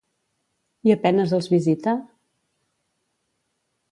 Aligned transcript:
I 0.89 0.93
a 0.93 0.95
penes 1.03 1.35
els 1.37 1.49
visita? 1.51 1.95